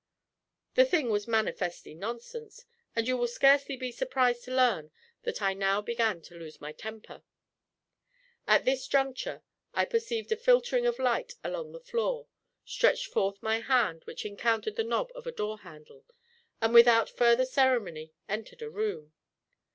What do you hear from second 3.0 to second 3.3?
you will